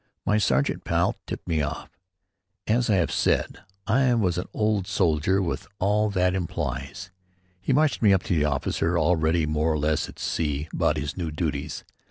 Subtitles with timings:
[0.25, 1.91] My sergeant pal tipped me off.
[2.65, 7.11] As I have said, I was an old soldier with all that that implies.
[7.61, 11.17] He marched me up to the officer, already more or less at sea about his
[11.17, 11.83] new duties.